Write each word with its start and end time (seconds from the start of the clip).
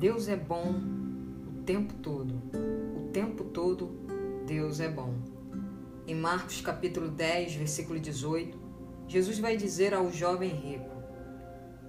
Deus 0.00 0.28
é 0.28 0.36
bom 0.36 0.80
o 1.46 1.62
tempo 1.62 1.92
todo. 1.92 2.32
O 2.96 3.10
tempo 3.12 3.44
todo 3.44 3.90
Deus 4.46 4.80
é 4.80 4.88
bom. 4.88 5.12
Em 6.06 6.14
Marcos 6.14 6.62
capítulo 6.62 7.08
10, 7.08 7.56
versículo 7.56 8.00
18, 8.00 8.58
Jesus 9.06 9.38
vai 9.38 9.58
dizer 9.58 9.92
ao 9.92 10.10
jovem 10.10 10.48
rico: 10.48 10.88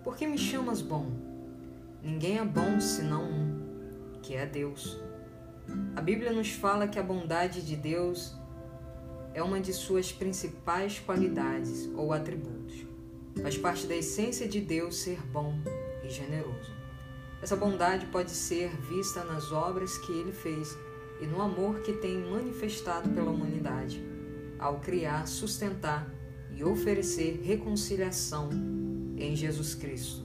Por 0.04 0.18
que 0.18 0.28
me 0.28 0.38
chamas 0.38 0.82
bom? 0.82 1.10
Ninguém 2.04 2.38
é 2.38 2.44
bom 2.44 2.82
senão 2.82 3.24
um, 3.24 4.20
que 4.22 4.36
é 4.36 4.46
Deus. 4.46 5.00
A 5.96 6.02
Bíblia 6.02 6.34
nos 6.34 6.52
fala 6.52 6.90
que 6.90 7.00
a 7.00 7.04
bondade 7.04 7.62
de 7.62 7.78
Deus 7.78 8.36
é 9.34 9.42
uma 9.42 9.62
de 9.62 9.72
suas 9.72 10.12
principais 10.12 11.00
qualidades 11.00 11.90
ou 11.96 12.12
atributos. 12.12 12.86
Faz 13.42 13.58
parte 13.58 13.88
da 13.88 13.96
essência 13.96 14.50
de 14.50 14.60
Deus 14.60 14.98
ser 14.98 15.26
bom 15.28 15.56
e 16.04 16.10
generoso. 16.10 16.81
Essa 17.42 17.56
bondade 17.56 18.06
pode 18.06 18.32
ser 18.32 18.70
vista 18.82 19.24
nas 19.24 19.52
obras 19.52 19.98
que 19.98 20.12
ele 20.12 20.32
fez 20.32 20.78
e 21.20 21.26
no 21.26 21.42
amor 21.42 21.80
que 21.80 21.94
tem 21.94 22.18
manifestado 22.30 23.10
pela 23.10 23.32
humanidade, 23.32 24.04
ao 24.60 24.80
criar, 24.80 25.28
sustentar 25.28 26.08
e 26.52 26.64
oferecer 26.64 27.42
reconciliação 27.44 28.50
em 29.18 29.36
Jesus 29.36 29.74
Cristo. 29.74 30.24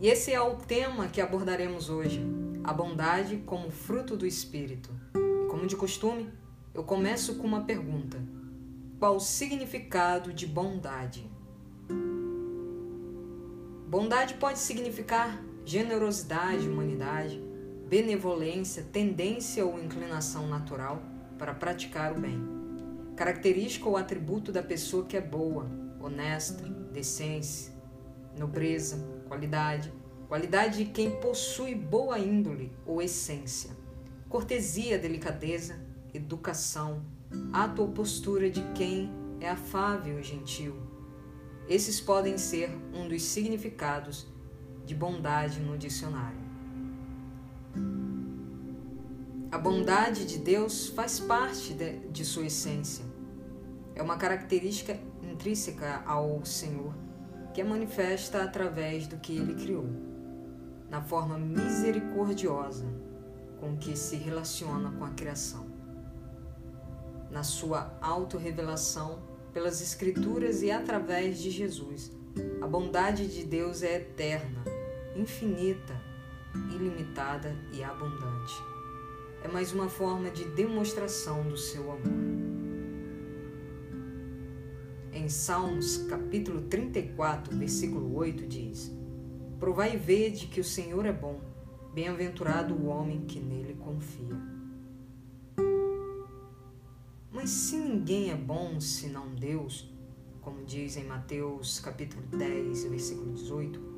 E 0.00 0.08
esse 0.08 0.32
é 0.32 0.40
o 0.40 0.56
tema 0.56 1.08
que 1.08 1.20
abordaremos 1.20 1.90
hoje: 1.90 2.24
a 2.62 2.72
bondade 2.72 3.38
como 3.38 3.70
fruto 3.70 4.16
do 4.16 4.26
Espírito. 4.26 4.90
E 5.16 5.48
como 5.48 5.66
de 5.66 5.74
costume, 5.74 6.30
eu 6.72 6.84
começo 6.84 7.34
com 7.36 7.46
uma 7.46 7.64
pergunta: 7.64 8.22
qual 9.00 9.16
o 9.16 9.20
significado 9.20 10.32
de 10.32 10.46
bondade? 10.46 11.28
Bondade 13.88 14.34
pode 14.34 14.58
significar 14.58 15.42
generosidade, 15.68 16.66
humanidade, 16.66 17.38
benevolência, 17.90 18.82
tendência 18.90 19.66
ou 19.66 19.78
inclinação 19.78 20.48
natural 20.48 21.02
para 21.38 21.52
praticar 21.52 22.16
o 22.16 22.18
bem. 22.18 22.40
Característica 23.14 23.86
ou 23.86 23.94
atributo 23.94 24.50
da 24.50 24.62
pessoa 24.62 25.04
que 25.04 25.14
é 25.14 25.20
boa, 25.20 25.70
honesta, 26.00 26.64
decência, 26.90 27.70
nobreza, 28.38 28.96
qualidade, 29.28 29.92
qualidade 30.26 30.82
de 30.82 30.90
quem 30.90 31.20
possui 31.20 31.74
boa 31.74 32.18
índole 32.18 32.72
ou 32.86 33.02
essência, 33.02 33.76
cortesia, 34.26 34.98
delicadeza, 34.98 35.78
educação, 36.14 37.02
ato 37.52 37.82
ou 37.82 37.88
postura 37.88 38.48
de 38.48 38.62
quem 38.72 39.12
é 39.38 39.50
afável 39.50 40.18
e 40.18 40.22
gentil. 40.22 40.76
Esses 41.68 42.00
podem 42.00 42.38
ser 42.38 42.70
um 42.94 43.06
dos 43.06 43.22
significados 43.22 44.26
de 44.88 44.94
bondade 44.94 45.60
no 45.60 45.76
dicionário. 45.76 46.40
A 49.52 49.58
bondade 49.58 50.24
de 50.24 50.38
Deus 50.38 50.88
faz 50.88 51.20
parte 51.20 51.74
de, 51.74 51.98
de 52.08 52.24
sua 52.24 52.46
essência. 52.46 53.04
É 53.94 54.02
uma 54.02 54.16
característica 54.16 54.98
intrínseca 55.22 56.02
ao 56.06 56.42
Senhor 56.42 56.94
que 57.52 57.60
é 57.60 57.64
manifesta 57.64 58.42
através 58.42 59.06
do 59.06 59.18
que 59.18 59.36
ele 59.36 59.54
criou, 59.54 59.86
na 60.88 61.02
forma 61.02 61.36
misericordiosa 61.36 62.86
com 63.60 63.76
que 63.76 63.94
se 63.94 64.16
relaciona 64.16 64.90
com 64.92 65.04
a 65.04 65.10
criação 65.10 65.66
na 67.30 67.42
sua 67.42 67.94
autorrevelação 68.00 69.18
pelas 69.52 69.82
Escrituras 69.82 70.62
e 70.62 70.70
através 70.70 71.38
de 71.38 71.50
Jesus. 71.50 72.10
A 72.62 72.66
bondade 72.66 73.26
de 73.26 73.44
Deus 73.44 73.82
é 73.82 73.96
eterna, 73.96 74.64
infinita, 75.18 76.00
ilimitada 76.72 77.54
e 77.72 77.82
abundante. 77.82 78.54
É 79.42 79.48
mais 79.48 79.72
uma 79.72 79.88
forma 79.88 80.30
de 80.30 80.44
demonstração 80.44 81.42
do 81.48 81.56
seu 81.56 81.90
amor. 81.90 82.38
Em 85.12 85.28
Salmos 85.28 85.98
capítulo 86.08 86.62
34, 86.62 87.56
versículo 87.56 88.14
8 88.14 88.46
diz: 88.46 88.92
Provai 89.58 89.94
e 89.94 89.98
vede 89.98 90.46
que 90.46 90.60
o 90.60 90.64
Senhor 90.64 91.04
é 91.04 91.12
bom, 91.12 91.40
bem-aventurado 91.92 92.74
o 92.74 92.86
homem 92.86 93.22
que 93.22 93.40
nele 93.40 93.74
confia. 93.74 94.36
Mas 97.32 97.50
se 97.50 97.76
ninguém 97.76 98.30
é 98.30 98.36
bom 98.36 98.80
senão 98.80 99.34
Deus, 99.34 99.92
como 100.40 100.64
diz 100.64 100.96
em 100.96 101.04
Mateus 101.04 101.80
capítulo 101.80 102.22
10, 102.28 102.84
versículo 102.84 103.32
18, 103.32 103.80
o 103.80 103.97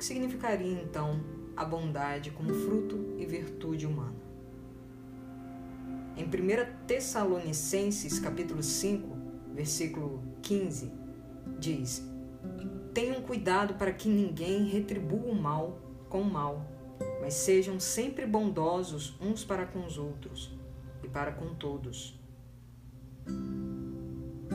que 0.00 0.06
significaria 0.06 0.80
então 0.80 1.20
a 1.54 1.62
bondade 1.62 2.30
como 2.30 2.54
fruto 2.54 3.14
e 3.18 3.26
virtude 3.26 3.86
humana? 3.86 4.16
Em 6.16 6.24
1 6.24 6.86
Tessalonicenses 6.86 8.18
capítulo 8.18 8.62
5, 8.62 9.06
versículo 9.52 10.22
15, 10.40 10.90
diz: 11.58 12.02
Tenham 12.94 13.20
cuidado 13.20 13.74
para 13.74 13.92
que 13.92 14.08
ninguém 14.08 14.64
retribua 14.64 15.30
o 15.30 15.34
mal 15.34 15.78
com 16.08 16.22
o 16.22 16.32
mal, 16.32 16.64
mas 17.20 17.34
sejam 17.34 17.78
sempre 17.78 18.24
bondosos 18.24 19.14
uns 19.20 19.44
para 19.44 19.66
com 19.66 19.84
os 19.84 19.98
outros 19.98 20.58
e 21.04 21.08
para 21.08 21.30
com 21.30 21.54
todos 21.54 22.18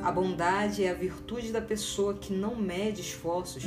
a 0.05 0.11
bondade 0.11 0.83
é 0.83 0.91
a 0.91 0.93
virtude 0.93 1.51
da 1.51 1.61
pessoa 1.61 2.13
que 2.13 2.31
não 2.31 2.55
mede 2.55 3.01
esforços 3.01 3.63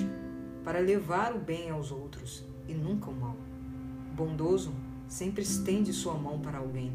para 0.68 0.80
levar 0.80 1.34
o 1.34 1.38
bem 1.38 1.70
aos 1.70 1.90
outros 1.90 2.44
e 2.68 2.74
nunca 2.74 3.08
o 3.08 3.14
mal. 3.14 3.34
Bondoso 4.14 4.70
sempre 5.08 5.42
estende 5.42 5.94
sua 5.94 6.12
mão 6.12 6.40
para 6.40 6.58
alguém. 6.58 6.92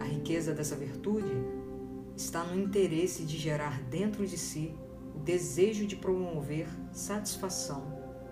A 0.00 0.04
riqueza 0.04 0.54
dessa 0.54 0.74
virtude 0.74 1.30
está 2.16 2.42
no 2.42 2.58
interesse 2.58 3.24
de 3.24 3.36
gerar 3.36 3.82
dentro 3.82 4.26
de 4.26 4.38
si 4.38 4.74
o 5.14 5.18
desejo 5.18 5.86
de 5.86 5.94
promover 5.94 6.68
satisfação, 6.90 7.84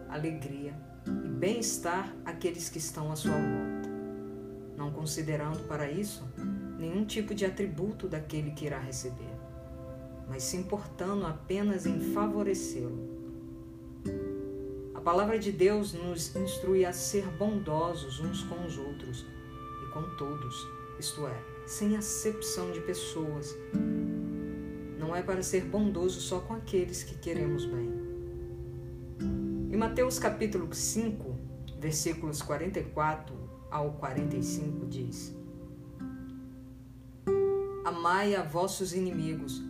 alegria 0.08 0.72
e 1.06 1.28
bem-estar 1.28 2.16
àqueles 2.24 2.70
que 2.70 2.78
estão 2.78 3.12
à 3.12 3.16
sua 3.16 3.34
volta, 3.34 3.91
não 4.78 4.91
considerando 4.92 5.69
para 5.69 5.91
isso 5.91 6.26
nenhum 6.78 7.04
tipo 7.04 7.34
de 7.34 7.44
atributo 7.44 8.08
daquele 8.08 8.53
que 8.53 8.64
irá 8.64 8.78
receber 8.78 9.34
mas 10.28 10.42
se 10.42 10.56
importando 10.56 11.26
apenas 11.26 11.86
em 11.86 12.00
favorecê-lo. 12.12 13.13
Palavra 15.04 15.38
de 15.38 15.53
Deus 15.53 15.92
nos 15.92 16.34
instrui 16.34 16.87
a 16.87 16.92
ser 16.92 17.26
bondosos 17.37 18.20
uns 18.20 18.42
com 18.44 18.65
os 18.65 18.78
outros 18.78 19.26
e 19.82 19.92
com 19.92 20.03
todos, 20.16 20.66
isto 20.98 21.26
é, 21.26 21.42
sem 21.66 21.94
acepção 21.94 22.72
de 22.72 22.81
pessoas. 22.81 23.54
Não 24.98 25.15
é 25.15 25.22
para 25.22 25.42
ser 25.42 25.65
bondoso 25.66 26.22
só 26.22 26.41
com 26.41 26.54
aqueles 26.54 27.03
que 27.03 27.19
queremos 27.19 27.66
bem. 27.66 27.92
Em 29.70 29.76
Mateus 29.76 30.19
capítulo 30.19 30.72
5, 30.72 31.38
versículos 31.78 32.41
44 32.41 33.34
ao 33.71 33.92
45 33.92 34.86
diz: 34.86 35.36
Amai 37.84 38.34
a 38.34 38.42
vossos 38.42 38.94
inimigos, 38.94 39.62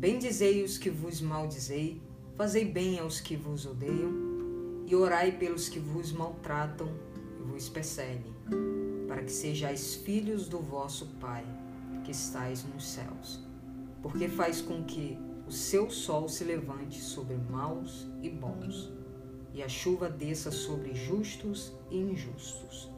Bendizei 0.00 0.64
os 0.64 0.78
que 0.78 0.88
vos 0.88 1.20
maldizei, 1.20 2.00
fazei 2.34 2.64
bem 2.64 2.98
aos 2.98 3.20
que 3.20 3.36
vos 3.36 3.66
odeiam, 3.66 4.29
e 4.90 4.96
orai 4.96 5.30
pelos 5.30 5.68
que 5.68 5.78
vos 5.78 6.10
maltratam 6.10 6.88
e 7.38 7.42
vos 7.44 7.68
perseguem, 7.68 8.34
para 9.06 9.22
que 9.22 9.30
sejais 9.30 9.94
filhos 9.94 10.48
do 10.48 10.58
vosso 10.58 11.06
Pai, 11.20 11.44
que 12.02 12.10
estais 12.10 12.64
nos 12.64 12.88
céus. 12.88 13.38
Porque 14.02 14.28
faz 14.28 14.60
com 14.60 14.82
que 14.82 15.16
o 15.46 15.52
seu 15.52 15.88
sol 15.90 16.28
se 16.28 16.42
levante 16.42 17.00
sobre 17.00 17.36
maus 17.36 18.08
e 18.20 18.28
bons, 18.28 18.92
e 19.54 19.62
a 19.62 19.68
chuva 19.68 20.10
desça 20.10 20.50
sobre 20.50 20.92
justos 20.92 21.72
e 21.88 21.96
injustos. 21.96 22.90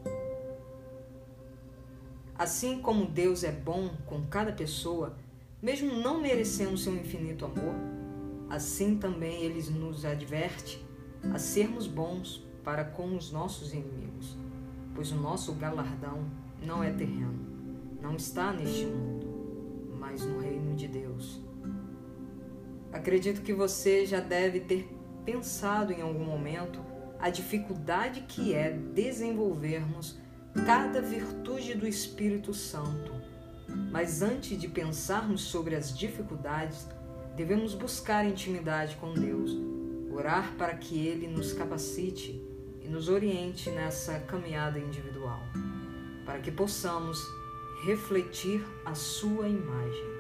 Assim 2.35 2.81
como 2.81 3.05
Deus 3.05 3.45
é 3.45 3.53
bom 3.53 3.91
com 4.07 4.27
cada 4.29 4.51
pessoa, 4.53 5.15
mesmo 5.61 5.93
não 5.93 6.23
merecendo 6.23 6.79
seu 6.79 6.97
infinito 6.97 7.45
amor, 7.45 7.75
assim 8.49 8.97
também 8.97 9.43
ele 9.43 9.63
nos 9.73 10.07
adverte 10.07 10.83
a 11.33 11.39
sermos 11.39 11.87
bons 11.87 12.47
para 12.65 12.85
com 12.85 13.17
os 13.17 13.31
nossos 13.31 13.73
inimigos, 13.73 14.37
pois 14.95 15.13
o 15.13 15.17
nosso 15.17 15.53
galardão 15.55 16.25
não 16.65 16.83
é 16.83 16.91
terreno, 16.91 17.39
não 18.01 18.17
está 18.17 18.53
neste 18.53 18.87
mundo, 18.87 19.27
mas 19.99 20.25
no 20.25 20.39
reino 20.39 20.75
de 20.75 20.89
Deus. 20.89 21.41
Acredito 22.93 23.43
que 23.43 23.53
você 23.53 24.07
já 24.07 24.21
deve 24.21 24.61
ter 24.61 24.89
pensado 25.25 25.93
em 25.93 26.01
algum 26.01 26.25
momento 26.25 26.81
a 27.19 27.31
dificuldade 27.31 28.23
que 28.23 28.55
é 28.55 28.71
desenvolvermos 28.73 30.19
cada 30.67 31.01
virtude 31.01 31.75
do 31.75 31.87
Espírito 31.87 32.53
Santo 32.53 33.13
mas 33.91 34.23
antes 34.23 34.59
de 34.59 34.69
pensarmos 34.69 35.43
sobre 35.43 35.75
as 35.75 35.97
dificuldades, 35.97 36.87
devemos 37.37 37.75
buscar 37.75 38.25
intimidade 38.25 38.97
com 38.97 39.13
Deus, 39.15 39.57
orar 40.13 40.55
para 40.57 40.75
que 40.75 41.07
Ele 41.07 41.27
nos 41.27 41.53
capacite 41.53 42.41
e 42.81 42.89
nos 42.89 43.09
oriente 43.09 43.71
nessa 43.71 44.19
caminhada 44.21 44.79
individual, 44.79 45.41
para 46.25 46.39
que 46.41 46.51
possamos 46.51 47.19
refletir 47.85 48.65
a 48.85 48.95
sua 48.95 49.49
imagem. 49.49 50.13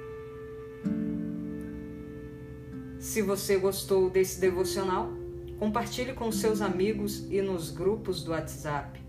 Se 2.98 3.20
você 3.20 3.56
gostou 3.56 4.08
desse 4.08 4.40
devocional, 4.40 5.12
compartilhe 5.58 6.12
com 6.12 6.30
seus 6.30 6.60
amigos 6.60 7.26
e 7.30 7.42
nos 7.42 7.70
grupos 7.70 8.22
do 8.22 8.30
WhatsApp. 8.30 9.00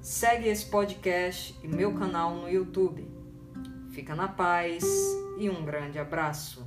Segue 0.00 0.48
esse 0.48 0.66
podcast 0.66 1.58
e 1.62 1.68
meu 1.68 1.94
canal 1.94 2.34
no 2.36 2.48
YouTube. 2.48 3.08
Fica 3.90 4.14
na 4.14 4.28
paz 4.28 4.84
e 5.38 5.48
um 5.48 5.64
grande 5.64 5.98
abraço. 5.98 6.64